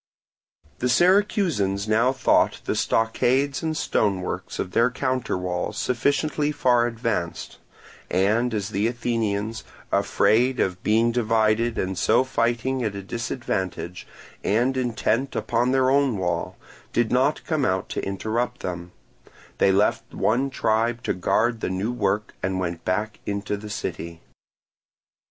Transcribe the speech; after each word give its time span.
The 0.79 0.89
Syracusans 0.89 1.87
now 1.87 2.11
thought 2.11 2.61
the 2.65 2.73
stockades 2.73 3.61
and 3.61 3.77
stonework 3.77 4.57
of 4.57 4.71
their 4.71 4.89
counterwall 4.89 5.73
sufficiently 5.75 6.51
far 6.51 6.87
advanced; 6.87 7.59
and 8.09 8.51
as 8.51 8.69
the 8.69 8.87
Athenians, 8.87 9.63
afraid 9.91 10.59
of 10.59 10.81
being 10.81 11.11
divided 11.11 11.77
and 11.77 11.95
so 11.95 12.23
fighting 12.23 12.83
at 12.83 12.95
a 12.95 13.03
disadvantage, 13.03 14.07
and 14.43 14.75
intent 14.75 15.35
upon 15.35 15.69
their 15.69 15.91
own 15.91 16.17
wall, 16.17 16.57
did 16.91 17.11
not 17.11 17.43
come 17.45 17.63
out 17.63 17.87
to 17.89 18.03
interrupt 18.03 18.61
them, 18.61 18.93
they 19.59 19.71
left 19.71 20.15
one 20.15 20.49
tribe 20.49 21.03
to 21.03 21.13
guard 21.13 21.59
the 21.59 21.69
new 21.69 21.91
work 21.91 22.33
and 22.41 22.59
went 22.59 22.83
back 22.83 23.19
into 23.27 23.55
the 23.55 23.69
city. 23.69 24.19